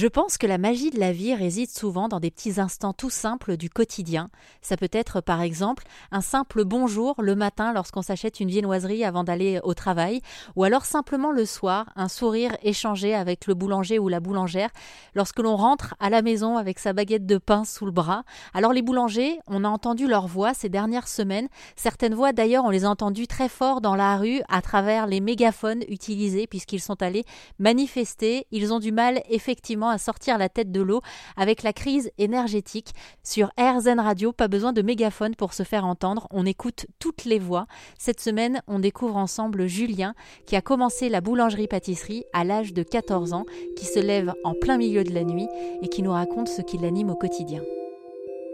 Je 0.00 0.06
pense 0.06 0.38
que 0.38 0.46
la 0.46 0.58
magie 0.58 0.90
de 0.90 1.00
la 1.00 1.10
vie 1.10 1.34
réside 1.34 1.70
souvent 1.70 2.06
dans 2.06 2.20
des 2.20 2.30
petits 2.30 2.60
instants 2.60 2.92
tout 2.92 3.10
simples 3.10 3.56
du 3.56 3.68
quotidien. 3.68 4.30
Ça 4.62 4.76
peut 4.76 4.88
être 4.92 5.20
par 5.20 5.42
exemple 5.42 5.82
un 6.12 6.20
simple 6.20 6.64
bonjour 6.64 7.16
le 7.20 7.34
matin 7.34 7.72
lorsqu'on 7.72 8.02
s'achète 8.02 8.38
une 8.38 8.48
viennoiserie 8.48 9.02
avant 9.02 9.24
d'aller 9.24 9.58
au 9.64 9.74
travail, 9.74 10.20
ou 10.54 10.62
alors 10.62 10.84
simplement 10.84 11.32
le 11.32 11.44
soir, 11.44 11.86
un 11.96 12.06
sourire 12.06 12.56
échangé 12.62 13.12
avec 13.12 13.48
le 13.48 13.54
boulanger 13.54 13.98
ou 13.98 14.06
la 14.06 14.20
boulangère 14.20 14.70
lorsque 15.16 15.40
l'on 15.40 15.56
rentre 15.56 15.96
à 15.98 16.10
la 16.10 16.22
maison 16.22 16.56
avec 16.56 16.78
sa 16.78 16.92
baguette 16.92 17.26
de 17.26 17.38
pain 17.38 17.64
sous 17.64 17.84
le 17.84 17.90
bras. 17.90 18.22
Alors 18.54 18.72
les 18.72 18.82
boulangers, 18.82 19.40
on 19.48 19.64
a 19.64 19.68
entendu 19.68 20.06
leur 20.06 20.28
voix 20.28 20.54
ces 20.54 20.68
dernières 20.68 21.08
semaines. 21.08 21.48
Certaines 21.74 22.14
voix 22.14 22.32
d'ailleurs, 22.32 22.64
on 22.64 22.70
les 22.70 22.84
a 22.84 22.88
entendues 22.88 23.26
très 23.26 23.48
fort 23.48 23.80
dans 23.80 23.96
la 23.96 24.16
rue 24.16 24.42
à 24.48 24.62
travers 24.62 25.08
les 25.08 25.18
mégaphones 25.18 25.82
utilisés 25.88 26.46
puisqu'ils 26.46 26.78
sont 26.78 27.02
allés 27.02 27.24
manifester. 27.58 28.46
Ils 28.52 28.72
ont 28.72 28.78
du 28.78 28.92
mal 28.92 29.22
effectivement 29.28 29.87
à 29.88 29.98
sortir 29.98 30.38
la 30.38 30.48
tête 30.48 30.72
de 30.72 30.80
l'eau 30.80 31.00
avec 31.36 31.62
la 31.62 31.72
crise 31.72 32.10
énergétique. 32.18 32.92
Sur 33.22 33.50
RZN 33.58 34.00
Radio, 34.00 34.32
pas 34.32 34.48
besoin 34.48 34.72
de 34.72 34.82
mégaphone 34.82 35.34
pour 35.34 35.52
se 35.52 35.62
faire 35.62 35.84
entendre, 35.84 36.26
on 36.30 36.46
écoute 36.46 36.86
toutes 36.98 37.24
les 37.24 37.38
voix. 37.38 37.66
Cette 37.98 38.20
semaine, 38.20 38.62
on 38.66 38.78
découvre 38.78 39.16
ensemble 39.16 39.66
Julien 39.66 40.14
qui 40.46 40.56
a 40.56 40.60
commencé 40.60 41.08
la 41.08 41.20
boulangerie-pâtisserie 41.20 42.24
à 42.32 42.44
l'âge 42.44 42.72
de 42.72 42.82
14 42.82 43.32
ans, 43.32 43.44
qui 43.76 43.84
se 43.84 44.00
lève 44.00 44.32
en 44.44 44.54
plein 44.54 44.76
milieu 44.78 45.04
de 45.04 45.12
la 45.12 45.24
nuit 45.24 45.48
et 45.82 45.88
qui 45.88 46.02
nous 46.02 46.12
raconte 46.12 46.48
ce 46.48 46.62
qui 46.62 46.78
l'anime 46.78 47.10
au 47.10 47.16
quotidien. 47.16 47.62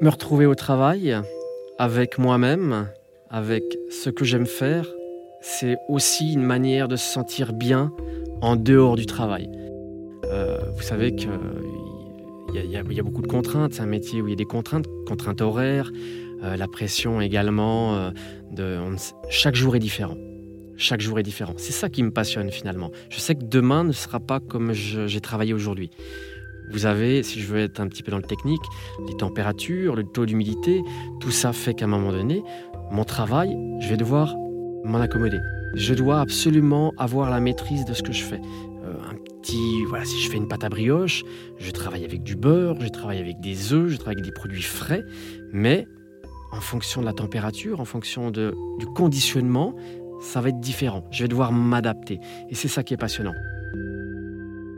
Me 0.01 0.09
retrouver 0.09 0.47
au 0.47 0.55
travail 0.55 1.17
avec 1.79 2.19
moi-même, 2.19 2.89
avec 3.31 3.65
ce 3.91 4.11
que 4.11 4.25
j'aime 4.25 4.47
faire, 4.47 4.87
c'est 5.41 5.77
aussi 5.89 6.33
une 6.33 6.43
manière 6.43 6.89
de 6.89 6.97
se 6.97 7.07
sentir 7.07 7.53
bien 7.53 7.93
en 8.41 8.57
dehors 8.57 8.97
du 8.97 9.07
travail. 9.07 9.51
Euh, 10.35 10.59
vous 10.75 10.83
savez 10.83 11.15
qu'il 11.15 11.31
y, 12.55 12.59
y, 12.59 12.77
a 12.77 13.03
beaucoup 13.03 13.23
de 13.23 13.27
contraintes. 13.27 13.75
C'est 13.75 13.83
un 13.83 13.87
métier 13.87 14.21
où 14.21 14.27
il 14.27 14.31
y 14.31 14.33
a 14.33 14.37
des 14.37 14.45
contraintes, 14.45 14.87
contraintes 15.07 15.41
horaires, 15.41 15.91
euh, 16.43 16.57
la 16.57 16.67
pression 16.67 17.21
également. 17.21 17.97
Euh, 18.59 18.97
chaque 19.31 19.55
jour 19.55 19.77
est 19.77 19.81
différent. 19.81 20.17
Chaque 20.77 21.01
jour 21.01 21.19
est 21.21 21.23
différent. 21.23 21.55
C'est 21.57 21.73
ça 21.73 21.89
qui 21.89 22.03
me 22.03 22.11
passionne 22.11 22.51
finalement. 22.51 22.91
Je 23.09 23.21
sais 23.21 23.37
que 23.37 23.45
demain 23.45 23.85
ne 23.85 23.93
sera 23.93 24.19
pas 24.19 24.41
comme 24.41 24.73
j'ai 24.73 25.21
travaillé 25.21 25.55
aujourd'hui. 25.55 25.91
Vous 26.71 26.87
avez, 26.87 27.23
si 27.23 27.41
je 27.41 27.47
veux 27.47 27.61
être 27.61 27.79
un 27.79 27.87
petit 27.87 28.03
peu 28.03 28.11
dans 28.11 28.19
le 28.19 28.25
technique, 28.25 28.63
les 29.07 29.17
températures, 29.17 29.95
le 29.95 30.03
taux 30.03 30.27
d'humidité, 30.27 30.83
tout 31.21 31.31
ça 31.31 31.53
fait 31.53 31.75
qu'à 31.75 31.85
un 31.85 31.89
moment 31.89 32.11
donné, 32.11 32.43
mon 32.91 33.05
travail, 33.05 33.57
je 33.81 33.89
vais 33.89 33.97
devoir 33.97 34.35
m'en 34.85 34.99
accommoder. 34.99 35.39
Je 35.75 35.95
dois 35.95 36.21
absolument 36.21 36.93
avoir 36.97 37.31
la 37.31 37.39
maîtrise 37.39 37.85
de 37.85 37.95
ce 37.95 38.03
que 38.03 38.13
je 38.13 38.23
fais 38.23 38.41
voilà, 39.89 40.05
si 40.05 40.21
je 40.21 40.31
fais 40.31 40.37
une 40.37 40.49
pâte 40.49 40.65
à 40.65 40.69
brioche, 40.69 41.25
je 41.59 41.71
travaille 41.71 42.05
avec 42.05 42.23
du 42.23 42.37
beurre, 42.37 42.81
je 42.81 42.89
travaille 42.89 43.19
avec 43.19 43.41
des 43.41 43.73
œufs, 43.73 43.89
je 43.89 43.97
travaille 43.97 44.17
avec 44.17 44.25
des 44.25 44.33
produits 44.33 44.63
frais, 44.63 45.05
mais 45.53 45.87
en 46.53 46.61
fonction 46.61 47.01
de 47.01 47.07
la 47.07 47.13
température, 47.13 47.81
en 47.81 47.85
fonction 47.85 48.31
de, 48.31 48.55
du 48.79 48.87
conditionnement, 48.87 49.75
ça 50.21 50.41
va 50.41 50.49
être 50.49 50.61
différent. 50.61 51.05
Je 51.11 51.25
vais 51.25 51.29
devoir 51.29 51.53
m'adapter. 51.53 52.21
Et 52.51 52.55
c'est 52.55 52.69
ça 52.69 52.83
qui 52.83 52.95
est 52.95 52.99
passionnant. 52.99 53.35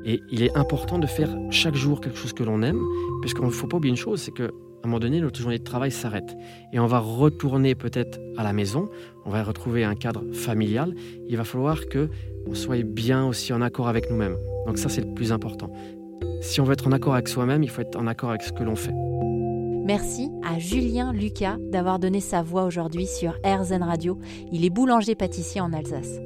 Et 0.04 0.22
il 0.30 0.42
est 0.42 0.56
important 0.56 0.98
de 0.98 1.06
faire 1.06 1.28
chaque 1.50 1.74
jour 1.74 2.00
quelque 2.00 2.16
chose 2.16 2.32
que 2.32 2.44
l'on 2.44 2.62
aime, 2.62 2.80
puisqu'il 3.20 3.44
ne 3.44 3.50
faut 3.50 3.66
pas 3.66 3.76
oublier 3.76 3.90
une 3.90 3.96
chose, 3.96 4.20
c'est 4.22 4.32
que 4.32 4.52
un 4.84 4.88
moment 4.88 5.00
donné, 5.00 5.20
notre 5.20 5.40
journée 5.40 5.58
de 5.58 5.64
travail 5.64 5.90
s'arrête. 5.90 6.36
Et 6.72 6.78
on 6.78 6.86
va 6.86 6.98
retourner 6.98 7.74
peut-être 7.74 8.18
à 8.36 8.44
la 8.44 8.52
maison, 8.52 8.88
on 9.24 9.30
va 9.30 9.42
retrouver 9.42 9.84
un 9.84 9.94
cadre 9.94 10.22
familial. 10.32 10.94
Il 11.28 11.36
va 11.36 11.44
falloir 11.44 11.86
que 11.86 12.08
on 12.48 12.54
soit 12.54 12.84
bien 12.84 13.26
aussi 13.26 13.52
en 13.52 13.60
accord 13.60 13.88
avec 13.88 14.10
nous-mêmes. 14.10 14.36
Donc 14.66 14.78
ça, 14.78 14.88
c'est 14.88 15.00
le 15.00 15.14
plus 15.14 15.32
important. 15.32 15.72
Si 16.40 16.60
on 16.60 16.64
veut 16.64 16.74
être 16.74 16.86
en 16.86 16.92
accord 16.92 17.14
avec 17.14 17.28
soi-même, 17.28 17.62
il 17.62 17.70
faut 17.70 17.80
être 17.80 17.98
en 17.98 18.06
accord 18.06 18.30
avec 18.30 18.42
ce 18.42 18.52
que 18.52 18.62
l'on 18.62 18.76
fait. 18.76 18.94
Merci 19.84 20.30
à 20.44 20.58
Julien 20.58 21.12
Lucas 21.12 21.56
d'avoir 21.70 21.98
donné 21.98 22.20
sa 22.20 22.42
voix 22.42 22.64
aujourd'hui 22.64 23.06
sur 23.06 23.34
RZN 23.44 23.82
Radio. 23.82 24.18
Il 24.52 24.64
est 24.64 24.70
boulanger-pâtissier 24.70 25.60
en 25.60 25.72
Alsace. 25.72 26.18